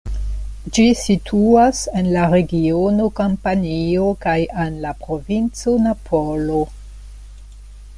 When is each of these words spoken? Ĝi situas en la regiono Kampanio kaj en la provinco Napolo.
Ĝi 0.77 0.85
situas 1.01 1.81
en 1.99 2.09
la 2.15 2.23
regiono 2.33 3.11
Kampanio 3.21 4.09
kaj 4.27 4.37
en 4.67 4.81
la 4.87 4.99
provinco 5.05 5.81
Napolo. 5.89 6.69